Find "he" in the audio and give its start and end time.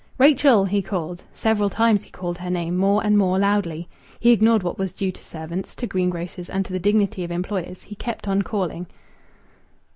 0.65-0.81, 2.01-2.09, 4.19-4.31, 7.83-7.93